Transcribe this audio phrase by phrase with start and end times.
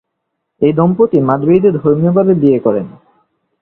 [0.61, 2.87] এই দম্পতি মাদ্রিদে ধর্মীয়ভাবে বিয়ে করেন।